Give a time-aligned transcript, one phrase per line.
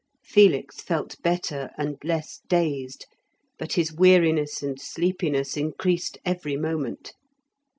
[0.23, 3.05] Felix felt better and less dazed,
[3.59, 7.13] but his weariness and sleepiness increased every moment.